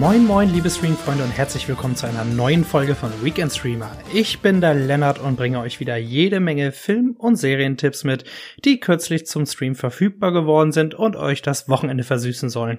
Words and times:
Moin 0.00 0.24
moin 0.24 0.48
liebe 0.48 0.70
Streamfreunde 0.70 1.22
und 1.24 1.30
herzlich 1.30 1.68
willkommen 1.68 1.94
zu 1.94 2.06
einer 2.06 2.24
neuen 2.24 2.64
Folge 2.64 2.94
von 2.94 3.12
Weekend 3.22 3.52
Streamer. 3.52 3.90
Ich 4.14 4.40
bin 4.40 4.62
der 4.62 4.72
Lennart 4.72 5.18
und 5.18 5.36
bringe 5.36 5.60
euch 5.60 5.78
wieder 5.78 5.98
jede 5.98 6.40
Menge 6.40 6.72
Film- 6.72 7.16
und 7.18 7.36
Serientipps 7.36 8.02
mit, 8.04 8.24
die 8.64 8.80
kürzlich 8.80 9.26
zum 9.26 9.44
Stream 9.44 9.74
verfügbar 9.74 10.32
geworden 10.32 10.72
sind 10.72 10.94
und 10.94 11.16
euch 11.16 11.42
das 11.42 11.68
Wochenende 11.68 12.02
versüßen 12.02 12.48
sollen. 12.48 12.78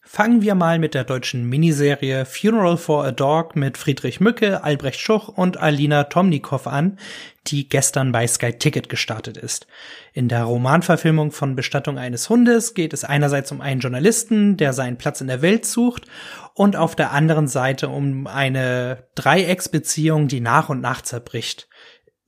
Fangen 0.00 0.40
wir 0.42 0.54
mal 0.54 0.78
mit 0.78 0.94
der 0.94 1.04
deutschen 1.04 1.44
Miniserie 1.48 2.24
Funeral 2.24 2.76
for 2.76 3.04
a 3.04 3.12
Dog 3.12 3.56
mit 3.56 3.76
Friedrich 3.76 4.20
Mücke, 4.20 4.64
Albrecht 4.64 5.00
Schuch 5.00 5.28
und 5.28 5.58
Alina 5.58 6.04
Tomnikow 6.04 6.66
an, 6.66 6.98
die 7.46 7.68
gestern 7.68 8.10
bei 8.10 8.26
Sky 8.26 8.52
Ticket 8.52 8.88
gestartet 8.88 9.36
ist. 9.36 9.66
In 10.14 10.28
der 10.28 10.44
Romanverfilmung 10.44 11.30
von 11.30 11.56
Bestattung 11.56 11.98
eines 11.98 12.30
Hundes 12.30 12.74
geht 12.74 12.92
es 12.92 13.04
einerseits 13.04 13.52
um 13.52 13.60
einen 13.60 13.80
Journalisten, 13.80 14.56
der 14.56 14.72
seinen 14.72 14.98
Platz 14.98 15.20
in 15.20 15.26
der 15.26 15.42
Welt 15.42 15.66
sucht, 15.66 16.06
und 16.54 16.74
auf 16.74 16.96
der 16.96 17.12
anderen 17.12 17.46
Seite 17.46 17.88
um 17.88 18.26
eine 18.26 19.04
Dreiecksbeziehung, 19.14 20.26
die 20.26 20.40
nach 20.40 20.68
und 20.68 20.80
nach 20.80 21.02
zerbricht 21.02 21.68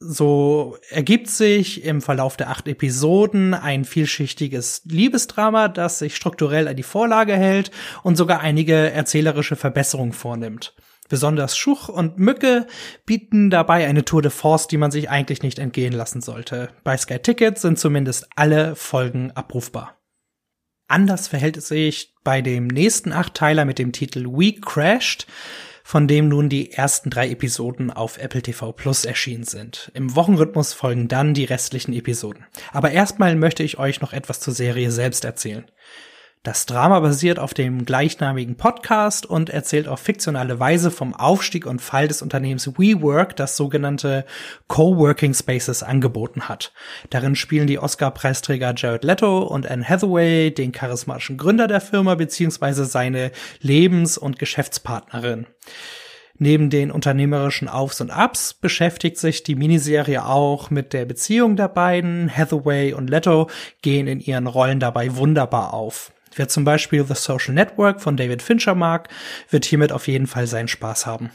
so 0.00 0.78
ergibt 0.88 1.28
sich 1.28 1.84
im 1.84 2.00
Verlauf 2.00 2.38
der 2.38 2.48
acht 2.48 2.66
Episoden 2.66 3.52
ein 3.52 3.84
vielschichtiges 3.84 4.82
Liebesdrama, 4.86 5.68
das 5.68 5.98
sich 5.98 6.16
strukturell 6.16 6.68
an 6.68 6.76
die 6.76 6.82
Vorlage 6.82 7.36
hält 7.36 7.70
und 8.02 8.16
sogar 8.16 8.40
einige 8.40 8.74
erzählerische 8.90 9.56
Verbesserungen 9.56 10.14
vornimmt. 10.14 10.74
Besonders 11.10 11.58
Schuch 11.58 11.88
und 11.88 12.18
Mücke 12.18 12.66
bieten 13.04 13.50
dabei 13.50 13.86
eine 13.86 14.04
Tour 14.04 14.22
de 14.22 14.30
Force, 14.30 14.68
die 14.68 14.78
man 14.78 14.90
sich 14.90 15.10
eigentlich 15.10 15.42
nicht 15.42 15.58
entgehen 15.58 15.92
lassen 15.92 16.22
sollte. 16.22 16.70
Bei 16.82 16.96
Sky 16.96 17.18
Ticket 17.18 17.58
sind 17.58 17.78
zumindest 17.78 18.28
alle 18.36 18.76
Folgen 18.76 19.32
abrufbar. 19.32 19.98
Anders 20.88 21.28
verhält 21.28 21.56
es 21.56 21.68
sich 21.68 22.14
bei 22.24 22.42
dem 22.42 22.68
nächsten 22.68 23.12
Achtteiler 23.12 23.64
mit 23.64 23.78
dem 23.78 23.92
Titel 23.92 24.26
We 24.26 24.54
Crashed 24.54 25.26
von 25.90 26.06
dem 26.06 26.28
nun 26.28 26.48
die 26.48 26.70
ersten 26.70 27.10
drei 27.10 27.30
Episoden 27.30 27.90
auf 27.90 28.16
Apple 28.16 28.42
TV 28.42 28.70
Plus 28.70 29.04
erschienen 29.04 29.42
sind. 29.42 29.90
Im 29.92 30.14
Wochenrhythmus 30.14 30.72
folgen 30.72 31.08
dann 31.08 31.34
die 31.34 31.46
restlichen 31.46 31.92
Episoden. 31.92 32.46
Aber 32.70 32.92
erstmal 32.92 33.34
möchte 33.34 33.64
ich 33.64 33.76
euch 33.76 34.00
noch 34.00 34.12
etwas 34.12 34.38
zur 34.38 34.54
Serie 34.54 34.92
selbst 34.92 35.24
erzählen. 35.24 35.64
Das 36.42 36.64
Drama 36.64 37.00
basiert 37.00 37.38
auf 37.38 37.52
dem 37.52 37.84
gleichnamigen 37.84 38.56
Podcast 38.56 39.26
und 39.26 39.50
erzählt 39.50 39.86
auf 39.86 40.00
fiktionale 40.00 40.58
Weise 40.58 40.90
vom 40.90 41.12
Aufstieg 41.12 41.66
und 41.66 41.82
Fall 41.82 42.08
des 42.08 42.22
Unternehmens 42.22 42.66
WeWork, 42.66 43.36
das 43.36 43.58
sogenannte 43.58 44.24
Coworking 44.66 45.34
Spaces 45.34 45.82
angeboten 45.82 46.48
hat. 46.48 46.72
Darin 47.10 47.36
spielen 47.36 47.66
die 47.66 47.78
Oscar-Preisträger 47.78 48.72
Jared 48.74 49.04
Leto 49.04 49.42
und 49.42 49.70
Anne 49.70 49.86
Hathaway 49.86 50.50
den 50.50 50.72
charismatischen 50.72 51.36
Gründer 51.36 51.68
der 51.68 51.82
Firma 51.82 52.14
bzw. 52.14 52.84
seine 52.84 53.32
Lebens- 53.60 54.16
und 54.16 54.38
Geschäftspartnerin. 54.38 55.46
Neben 56.38 56.70
den 56.70 56.90
unternehmerischen 56.90 57.68
Aufs 57.68 58.00
und 58.00 58.08
Ups 58.08 58.54
beschäftigt 58.54 59.18
sich 59.18 59.42
die 59.42 59.56
Miniserie 59.56 60.24
auch 60.24 60.70
mit 60.70 60.94
der 60.94 61.04
Beziehung 61.04 61.56
der 61.56 61.68
beiden. 61.68 62.34
Hathaway 62.34 62.94
und 62.94 63.10
Leto 63.10 63.50
gehen 63.82 64.06
in 64.06 64.20
ihren 64.20 64.46
Rollen 64.46 64.80
dabei 64.80 65.16
wunderbar 65.16 65.74
auf. 65.74 66.12
Wer 66.34 66.48
zum 66.48 66.64
Beispiel 66.64 67.04
The 67.04 67.14
Social 67.14 67.54
Network 67.54 68.00
von 68.00 68.16
David 68.16 68.42
Fincher 68.42 68.74
mag, 68.74 69.08
wird 69.50 69.64
hiermit 69.64 69.92
auf 69.92 70.06
jeden 70.08 70.26
Fall 70.26 70.46
seinen 70.46 70.68
Spaß 70.68 71.06
haben. 71.06 71.30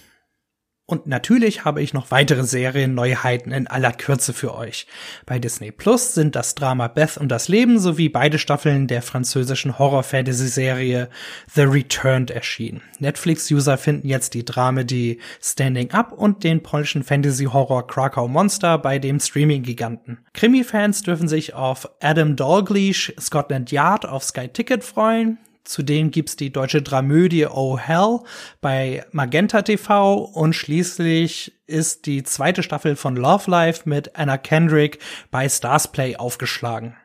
Und 0.88 1.08
natürlich 1.08 1.66
habe 1.66 1.82
ich 1.82 1.96
noch 1.96 2.12
weitere 2.12 2.44
Serienneuheiten 2.44 3.52
in 3.52 3.66
aller 3.66 3.92
Kürze 3.92 4.34
für 4.34 4.54
euch. 4.54 4.86
Bei 5.26 5.40
Disney 5.40 5.72
Plus 5.72 6.14
sind 6.14 6.36
das 6.36 6.54
Drama 6.54 6.88
Beth 6.88 7.18
und 7.18 7.30
das 7.30 7.48
Leben 7.48 7.80
sowie 7.80 8.08
beide 8.08 8.38
Staffeln 8.38 8.86
der 8.86 9.02
französischen 9.02 9.80
Horror-Fantasy-Serie 9.80 11.10
The 11.52 11.62
Returned 11.64 12.30
erschienen. 12.30 12.84
Netflix-User 13.00 13.80
finden 13.80 14.08
jetzt 14.08 14.36
die 14.36 14.46
Dramedy 14.46 15.20
Standing 15.42 15.90
Up 15.90 16.12
und 16.12 16.44
den 16.44 16.62
polnischen 16.62 17.04
Fantasy-Horror 17.04 17.88
Krakau 17.88 18.28
Monster 18.28 18.78
bei 18.78 19.00
dem 19.00 19.20
Streaming-Giganten. 19.20 20.20
Krimi-Fans 20.34 21.02
dürfen 21.02 21.28
sich 21.28 21.56
auf 21.56 21.90
Adam 22.00 22.36
Dalgleish 22.36 23.12
Scotland 23.20 23.72
Yard 23.72 24.06
auf 24.06 24.24
Sky 24.24 24.50
Ticket 24.50 24.84
freuen. 24.84 25.40
Zudem 25.66 26.12
gibt's 26.12 26.36
die 26.36 26.54
deutsche 26.54 26.84
Dramödie 26.84 27.48
Oh 27.48 27.78
Hell 27.78 28.20
bei 28.62 29.04
Magenta 29.12 29.64
TV 29.64 30.14
und 30.16 30.54
schließlich 30.54 31.54
ist 31.66 32.06
die 32.06 32.24
zweite 32.24 32.62
Staffel 32.62 32.96
von 32.96 33.16
Love 33.16 33.50
Life 33.50 33.90
mit 33.90 34.16
Anna 34.16 34.38
Kendrick 34.38 35.00
bei 35.32 35.50
Starsplay 35.50 36.16
aufgeschlagen. 36.16 36.96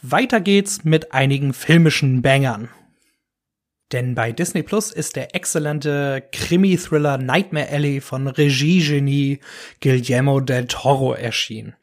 Weiter 0.00 0.40
geht's 0.40 0.84
mit 0.84 1.12
einigen 1.12 1.52
filmischen 1.52 2.22
Bangern. 2.22 2.70
Denn 3.92 4.14
bei 4.14 4.32
Disney 4.32 4.62
Plus 4.62 4.90
ist 4.90 5.16
der 5.16 5.34
exzellente 5.34 6.24
Krimi-Thriller 6.32 7.18
Nightmare 7.18 7.68
Alley 7.68 8.00
von 8.00 8.26
Regiegenie 8.26 9.40
Guillermo 9.82 10.40
del 10.40 10.66
Toro 10.66 11.12
erschienen. 11.12 11.76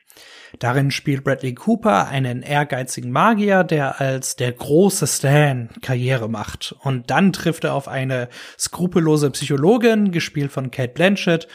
Darin 0.58 0.90
spielt 0.90 1.24
Bradley 1.24 1.54
Cooper 1.54 2.08
einen 2.08 2.42
ehrgeizigen 2.42 3.12
Magier, 3.12 3.64
der 3.64 4.02
als 4.02 4.36
der 4.36 4.52
große 4.52 5.06
Stan 5.06 5.70
Karriere 5.82 6.28
macht. 6.28 6.76
Und 6.82 7.12
dann 7.12 7.32
trifft 7.34 7.66
er 7.66 7.76
auf 7.76 7.88
eine 7.88 8.30
skrupellose 8.58 9.30
Psychologin, 9.30 10.12
gespielt 10.12 10.52
von 10.52 10.72
Kate 10.72 10.94
Blanchett, 10.94 11.48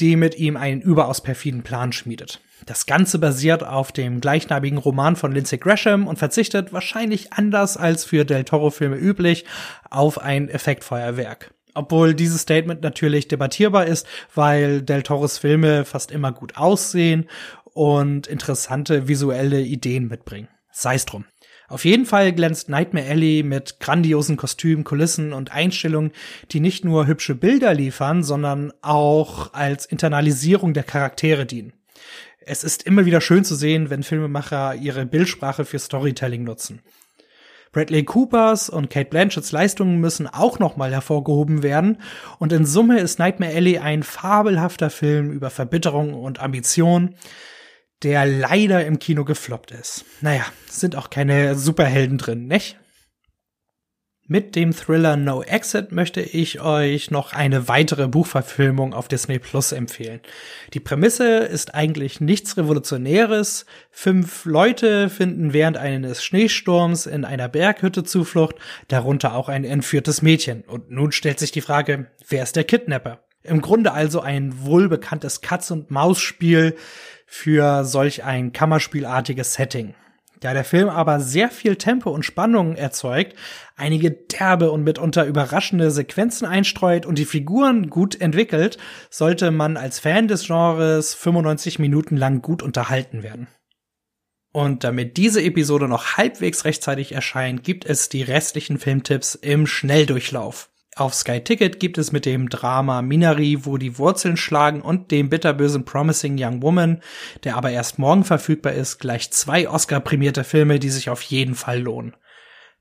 die 0.00 0.16
mit 0.16 0.36
ihm 0.36 0.56
einen 0.56 0.82
überaus 0.82 1.22
perfiden 1.22 1.62
Plan 1.62 1.92
schmiedet. 1.92 2.40
Das 2.66 2.86
Ganze 2.86 3.18
basiert 3.18 3.62
auf 3.64 3.92
dem 3.92 4.20
gleichnamigen 4.20 4.78
Roman 4.78 5.16
von 5.16 5.32
Lindsay 5.32 5.58
Gresham 5.58 6.06
und 6.06 6.18
verzichtet 6.18 6.72
wahrscheinlich 6.72 7.32
anders 7.32 7.76
als 7.76 8.04
für 8.04 8.24
Del 8.24 8.44
Toro-Filme 8.44 8.96
üblich 8.96 9.44
auf 9.90 10.18
ein 10.18 10.48
Effektfeuerwerk. 10.48 11.52
Obwohl 11.74 12.14
dieses 12.14 12.42
Statement 12.42 12.82
natürlich 12.82 13.28
debattierbar 13.28 13.86
ist, 13.86 14.06
weil 14.34 14.80
Del 14.80 15.02
Toros 15.02 15.38
Filme 15.38 15.84
fast 15.84 16.12
immer 16.12 16.32
gut 16.32 16.56
aussehen 16.56 17.28
und 17.74 18.26
interessante 18.26 19.08
visuelle 19.08 19.60
Ideen 19.60 20.08
mitbringen. 20.08 20.48
Sei's 20.72 21.04
drum. 21.04 21.26
Auf 21.68 21.84
jeden 21.84 22.06
Fall 22.06 22.32
glänzt 22.32 22.68
Nightmare 22.68 23.08
Alley 23.08 23.42
mit 23.42 23.80
grandiosen 23.80 24.36
Kostümen, 24.36 24.84
Kulissen 24.84 25.32
und 25.32 25.52
Einstellungen, 25.52 26.12
die 26.52 26.60
nicht 26.60 26.84
nur 26.84 27.06
hübsche 27.06 27.34
Bilder 27.34 27.74
liefern, 27.74 28.22
sondern 28.22 28.72
auch 28.82 29.52
als 29.54 29.86
Internalisierung 29.86 30.74
der 30.74 30.84
Charaktere 30.84 31.46
dienen. 31.46 31.72
Es 32.40 32.64
ist 32.64 32.82
immer 32.82 33.06
wieder 33.06 33.20
schön 33.20 33.44
zu 33.44 33.54
sehen, 33.54 33.88
wenn 33.88 34.02
Filmemacher 34.02 34.74
ihre 34.74 35.06
Bildsprache 35.06 35.64
für 35.64 35.78
Storytelling 35.78 36.44
nutzen. 36.44 36.82
Bradley 37.72 38.04
Coopers 38.04 38.68
und 38.68 38.88
Kate 38.88 39.10
Blanchetts 39.10 39.50
Leistungen 39.50 39.98
müssen 39.98 40.28
auch 40.28 40.60
nochmal 40.60 40.92
hervorgehoben 40.92 41.62
werden 41.64 42.00
und 42.38 42.52
in 42.52 42.66
Summe 42.66 43.00
ist 43.00 43.18
Nightmare 43.18 43.52
Alley 43.52 43.78
ein 43.78 44.04
fabelhafter 44.04 44.90
Film 44.90 45.32
über 45.32 45.50
Verbitterung 45.50 46.14
und 46.14 46.40
Ambition, 46.40 47.16
der 48.02 48.26
leider 48.26 48.84
im 48.84 48.98
Kino 48.98 49.24
gefloppt 49.24 49.70
ist. 49.70 50.04
Naja, 50.20 50.44
sind 50.68 50.96
auch 50.96 51.10
keine 51.10 51.54
Superhelden 51.54 52.18
drin, 52.18 52.46
nicht? 52.46 52.76
Mit 54.26 54.56
dem 54.56 54.72
Thriller 54.72 55.18
No 55.18 55.42
Exit 55.42 55.92
möchte 55.92 56.22
ich 56.22 56.62
euch 56.62 57.10
noch 57.10 57.34
eine 57.34 57.68
weitere 57.68 58.08
Buchverfilmung 58.08 58.94
auf 58.94 59.06
Disney 59.06 59.38
Plus 59.38 59.72
empfehlen. 59.72 60.20
Die 60.72 60.80
Prämisse 60.80 61.40
ist 61.40 61.74
eigentlich 61.74 62.22
nichts 62.22 62.56
Revolutionäres. 62.56 63.66
Fünf 63.90 64.46
Leute 64.46 65.10
finden 65.10 65.52
während 65.52 65.76
eines 65.76 66.24
Schneesturms 66.24 67.04
in 67.04 67.26
einer 67.26 67.50
Berghütte 67.50 68.02
Zuflucht, 68.02 68.54
darunter 68.88 69.34
auch 69.34 69.50
ein 69.50 69.64
entführtes 69.64 70.22
Mädchen. 70.22 70.62
Und 70.62 70.90
nun 70.90 71.12
stellt 71.12 71.38
sich 71.38 71.52
die 71.52 71.60
Frage, 71.60 72.10
wer 72.26 72.44
ist 72.44 72.56
der 72.56 72.64
Kidnapper? 72.64 73.22
Im 73.44 73.60
Grunde 73.60 73.92
also 73.92 74.20
ein 74.20 74.64
wohlbekanntes 74.64 75.40
Katz-und-Maus-Spiel, 75.40 76.76
für 77.26 77.84
solch 77.84 78.22
ein 78.22 78.52
Kammerspielartiges 78.52 79.54
Setting. 79.54 79.94
Da 80.40 80.52
der 80.52 80.64
Film 80.64 80.88
aber 80.88 81.20
sehr 81.20 81.48
viel 81.48 81.76
Tempo 81.76 82.10
und 82.10 82.24
Spannung 82.24 82.76
erzeugt, 82.76 83.34
einige 83.76 84.10
derbe 84.10 84.70
und 84.70 84.84
mitunter 84.84 85.24
überraschende 85.24 85.90
Sequenzen 85.90 86.46
einstreut 86.46 87.06
und 87.06 87.18
die 87.18 87.24
Figuren 87.24 87.88
gut 87.88 88.20
entwickelt, 88.20 88.78
sollte 89.10 89.50
man 89.50 89.76
als 89.76 89.98
Fan 89.98 90.28
des 90.28 90.46
Genres 90.46 91.14
95 91.14 91.78
Minuten 91.78 92.16
lang 92.16 92.42
gut 92.42 92.62
unterhalten 92.62 93.22
werden. 93.22 93.48
Und 94.52 94.84
damit 94.84 95.16
diese 95.16 95.42
Episode 95.42 95.88
noch 95.88 96.16
halbwegs 96.16 96.64
rechtzeitig 96.64 97.12
erscheint, 97.12 97.64
gibt 97.64 97.84
es 97.84 98.08
die 98.08 98.22
restlichen 98.22 98.78
Filmtipps 98.78 99.34
im 99.34 99.66
Schnelldurchlauf. 99.66 100.70
Auf 100.96 101.12
Sky 101.14 101.40
Ticket 101.40 101.80
gibt 101.80 101.98
es 101.98 102.12
mit 102.12 102.24
dem 102.24 102.48
Drama 102.48 103.02
Minari, 103.02 103.66
wo 103.66 103.78
die 103.78 103.98
Wurzeln 103.98 104.36
schlagen 104.36 104.80
und 104.80 105.10
dem 105.10 105.28
bitterbösen 105.28 105.84
Promising 105.84 106.36
Young 106.38 106.62
Woman, 106.62 107.00
der 107.42 107.56
aber 107.56 107.70
erst 107.70 107.98
morgen 107.98 108.22
verfügbar 108.22 108.74
ist, 108.74 109.00
gleich 109.00 109.32
zwei 109.32 109.68
Oscar-prämierte 109.68 110.44
Filme, 110.44 110.78
die 110.78 110.90
sich 110.90 111.10
auf 111.10 111.22
jeden 111.22 111.56
Fall 111.56 111.80
lohnen. 111.80 112.14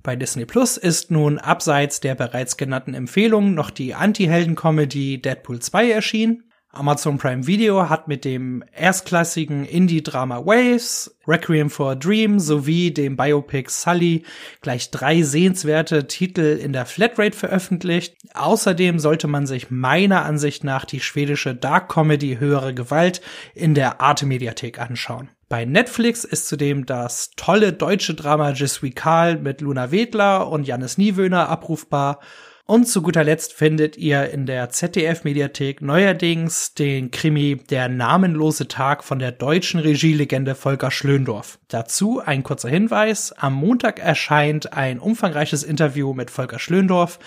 Bei 0.04 0.15
Disney 0.15 0.45
Plus 0.45 0.77
ist 0.77 1.10
nun 1.10 1.39
abseits 1.39 2.01
der 2.01 2.13
bereits 2.13 2.56
genannten 2.57 2.94
Empfehlungen 2.94 3.56
noch 3.56 3.71
die 3.71 3.95
Anti-Helden-Comedy 3.95 5.19
Deadpool 5.19 5.60
2 5.60 5.89
erschienen. 5.89 6.44
Amazon 6.75 7.20
Prime 7.20 7.46
Video 7.46 7.88
hat 7.88 8.08
mit 8.08 8.25
dem 8.25 8.64
erstklassigen 8.75 9.64
Indie-Drama 9.64 10.44
Waves, 10.44 11.16
Requiem 11.28 11.70
for 11.70 11.92
a 11.92 11.96
Dream 11.96 12.40
sowie 12.40 12.92
dem 12.92 13.16
Biopic 13.16 13.70
Sully 13.70 14.24
gleich 14.62 14.90
drei 14.90 15.22
sehenswerte 15.22 16.08
Titel 16.08 16.60
in 16.60 16.74
der 16.74 16.88
Flatrate 16.88 17.38
veröffentlicht. 17.38 18.16
Außerdem 18.34 18.98
sollte 18.98 19.28
man 19.28 19.46
sich 19.46 19.70
meiner 19.70 20.25
Ansicht 20.25 20.64
nach 20.64 20.86
die 20.86 21.00
schwedische 21.00 21.54
Dark 21.54 21.94
Comedy 21.94 22.38
Höhere 22.40 22.74
Gewalt 22.74 23.22
in 23.54 23.75
der 23.75 24.02
Arte 24.02 24.25
Mediathek 24.25 24.80
anschauen. 24.80 25.30
Bei 25.50 25.66
Netflix 25.66 26.24
ist 26.24 26.48
zudem 26.48 26.88
das 26.88 27.30
tolle 27.36 27.74
deutsche 27.74 28.16
Drama 28.16 28.52
Je 28.52 28.66
suis 28.66 28.96
Karl 28.96 29.38
mit 29.38 29.62
Luna 29.62 29.92
Wedler 29.92 30.50
und 30.50 30.66
Jannis 30.66 30.98
Niewöhner 30.98 31.50
abrufbar 31.50 32.20
und 32.65 32.86
zu 32.86 33.01
guter 33.01 33.24
Letzt 33.24 33.54
findet 33.54 33.98
ihr 33.98 34.30
in 34.30 34.45
der 34.45 34.69
ZDF-Mediathek 34.69 35.81
neuerdings 35.81 36.74
den 36.74 37.12
Krimi 37.12 37.57
Der 37.69 37.89
namenlose 37.89 38.69
Tag 38.69 39.04
von 39.04 39.19
der 39.19 39.33
deutschen 39.33 39.81
Regielegende 39.81 40.56
Volker 40.56 40.89
Schlöndorff. 40.89 41.60
Dazu 41.68 42.21
ein 42.25 42.42
kurzer 42.42 42.69
Hinweis. 42.69 43.33
Am 43.33 43.54
Montag 43.54 44.00
erscheint 44.00 44.71
ein 44.71 45.00
umfangreiches 45.00 45.63
Interview 45.63 46.13
mit 46.13 46.31
Volker 46.31 46.57
Schlöndorff 46.57 47.19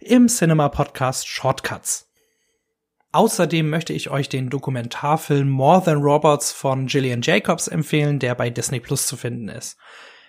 im 0.00 0.28
Cinema-Podcast 0.28 1.28
Shortcuts. 1.28 2.08
Außerdem 3.12 3.68
möchte 3.68 3.92
ich 3.92 4.10
euch 4.10 4.28
den 4.28 4.48
Dokumentarfilm 4.48 5.48
More 5.48 5.82
Than 5.84 5.98
Robots 5.98 6.52
von 6.52 6.86
Gillian 6.86 7.20
Jacobs 7.22 7.68
empfehlen, 7.68 8.18
der 8.18 8.34
bei 8.34 8.48
Disney 8.48 8.80
Plus 8.80 9.06
zu 9.06 9.16
finden 9.16 9.48
ist. 9.48 9.76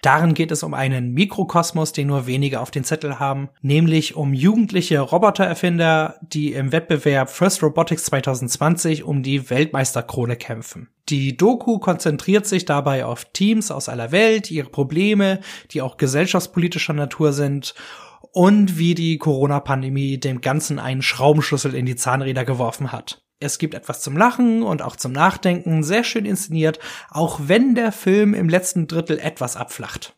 Darin 0.01 0.33
geht 0.33 0.51
es 0.51 0.63
um 0.63 0.73
einen 0.73 1.13
Mikrokosmos, 1.13 1.91
den 1.91 2.07
nur 2.07 2.25
wenige 2.25 2.61
auf 2.61 2.71
den 2.71 2.83
Zettel 2.83 3.19
haben, 3.19 3.49
nämlich 3.61 4.15
um 4.15 4.33
jugendliche 4.33 4.99
Robotererfinder, 4.99 6.19
die 6.21 6.53
im 6.53 6.71
Wettbewerb 6.71 7.29
First 7.29 7.61
Robotics 7.63 8.05
2020 8.05 9.03
um 9.03 9.23
die 9.23 9.49
Weltmeisterkrone 9.49 10.35
kämpfen. 10.35 10.89
Die 11.09 11.35
Doku 11.35 11.79
konzentriert 11.79 12.45
sich 12.45 12.65
dabei 12.65 13.05
auf 13.05 13.25
Teams 13.33 13.71
aus 13.71 13.89
aller 13.89 14.11
Welt, 14.11 14.51
ihre 14.51 14.69
Probleme, 14.69 15.39
die 15.71 15.81
auch 15.81 15.97
gesellschaftspolitischer 15.97 16.93
Natur 16.93 17.33
sind 17.33 17.73
und 18.31 18.77
wie 18.77 18.93
die 18.93 19.17
Corona-Pandemie 19.17 20.19
dem 20.19 20.41
Ganzen 20.41 20.79
einen 20.79 21.01
Schraubenschlüssel 21.01 21.73
in 21.73 21.85
die 21.85 21.95
Zahnräder 21.95 22.45
geworfen 22.45 22.91
hat. 22.91 23.23
Es 23.39 23.57
gibt 23.57 23.73
etwas 23.73 24.01
zum 24.01 24.17
Lachen 24.17 24.63
und 24.63 24.81
auch 24.81 24.97
zum 24.97 25.13
Nachdenken, 25.13 25.81
sehr 25.81 26.03
schön 26.03 26.25
inszeniert, 26.25 26.79
auch 27.09 27.39
wenn 27.43 27.73
der 27.73 27.91
Film 27.91 28.33
im 28.33 28.49
letzten 28.49 28.87
Drittel 28.87 29.17
etwas 29.17 29.55
abflacht. 29.55 30.15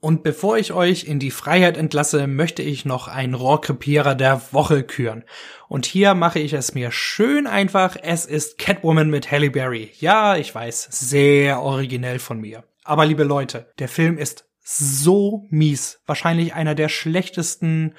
Und 0.00 0.22
bevor 0.22 0.56
ich 0.56 0.72
euch 0.72 1.04
in 1.04 1.18
die 1.18 1.30
Freiheit 1.30 1.76
entlasse, 1.76 2.26
möchte 2.26 2.62
ich 2.62 2.86
noch 2.86 3.06
einen 3.06 3.34
Rohrkrepierer 3.34 4.14
der 4.14 4.40
Woche 4.50 4.82
küren. 4.82 5.24
Und 5.68 5.84
hier 5.84 6.14
mache 6.14 6.38
ich 6.38 6.54
es 6.54 6.74
mir 6.74 6.90
schön 6.90 7.46
einfach. 7.46 7.96
Es 8.02 8.24
ist 8.24 8.56
Catwoman 8.56 9.10
mit 9.10 9.30
Halle 9.30 9.50
Berry. 9.50 9.90
Ja, 9.98 10.36
ich 10.36 10.54
weiß, 10.54 10.88
sehr 10.90 11.60
originell 11.60 12.18
von 12.18 12.40
mir. 12.40 12.64
Aber 12.82 13.04
liebe 13.04 13.24
Leute, 13.24 13.70
der 13.78 13.88
Film 13.88 14.16
ist 14.16 14.49
so 14.78 15.46
mies. 15.50 16.00
Wahrscheinlich 16.06 16.54
einer 16.54 16.74
der 16.74 16.88
schlechtesten 16.88 17.94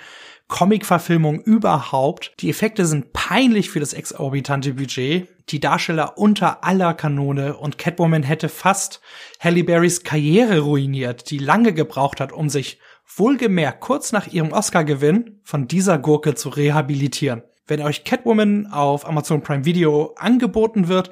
Comic-Verfilmung 0.48 1.42
überhaupt. 1.42 2.34
Die 2.40 2.50
Effekte 2.50 2.86
sind 2.86 3.14
peinlich 3.14 3.70
für 3.70 3.80
das 3.80 3.94
exorbitante 3.94 4.74
Budget. 4.74 5.28
Die 5.50 5.60
Darsteller 5.60 6.18
unter 6.18 6.64
aller 6.64 6.94
Kanone 6.94 7.58
und 7.58 7.78
Catwoman 7.78 8.24
hätte 8.24 8.48
fast 8.48 9.02
Halle 9.40 9.64
Berrys 9.64 10.04
Karriere 10.04 10.60
ruiniert, 10.60 11.30
die 11.30 11.40
lange 11.40 11.74
gebraucht 11.74 12.22
hat, 12.22 12.32
um 12.32 12.50
sich 12.50 12.80
wohlgemerkt 13.16 13.82
kurz 13.82 14.14
nach 14.14 14.28
ihrem 14.28 14.54
Oscar-Gewinn 14.54 15.42
von 15.44 15.68
dieser 15.68 15.98
Gurke 15.98 16.36
zu 16.36 16.50
rehabilitieren. 16.50 17.44
Wenn 17.68 17.82
euch 17.82 18.06
Catwoman 18.06 18.68
auf 18.68 19.08
Amazon 19.08 19.44
Prime 19.44 19.66
Video 19.66 20.14
angeboten 20.18 20.88
wird, 20.88 21.12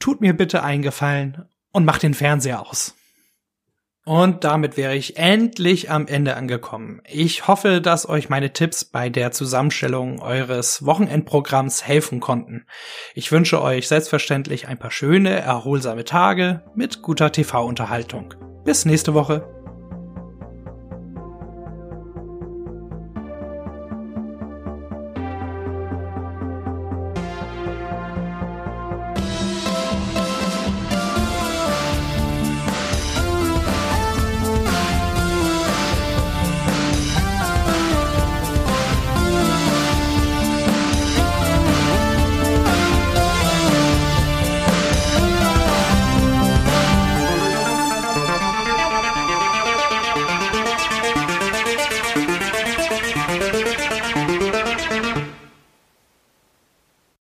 tut 0.00 0.20
mir 0.20 0.32
bitte 0.36 0.64
einen 0.64 0.82
Gefallen 0.82 1.44
und 1.70 1.84
macht 1.84 2.02
den 2.02 2.14
Fernseher 2.14 2.68
aus. 2.68 2.94
Und 4.04 4.44
damit 4.44 4.76
wäre 4.76 4.94
ich 4.94 5.16
endlich 5.16 5.90
am 5.90 6.06
Ende 6.06 6.36
angekommen. 6.36 7.00
Ich 7.06 7.48
hoffe, 7.48 7.80
dass 7.80 8.06
euch 8.06 8.28
meine 8.28 8.52
Tipps 8.52 8.84
bei 8.84 9.08
der 9.08 9.32
Zusammenstellung 9.32 10.20
eures 10.20 10.84
Wochenendprogramms 10.84 11.86
helfen 11.86 12.20
konnten. 12.20 12.66
Ich 13.14 13.32
wünsche 13.32 13.62
euch 13.62 13.88
selbstverständlich 13.88 14.68
ein 14.68 14.78
paar 14.78 14.90
schöne, 14.90 15.40
erholsame 15.40 16.04
Tage 16.04 16.62
mit 16.74 17.00
guter 17.00 17.32
TV-Unterhaltung. 17.32 18.34
Bis 18.64 18.84
nächste 18.84 19.14
Woche. 19.14 19.53